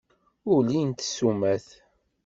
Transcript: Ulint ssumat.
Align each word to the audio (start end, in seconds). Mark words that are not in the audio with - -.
Ulint 0.53 0.99
ssumat. 1.07 1.67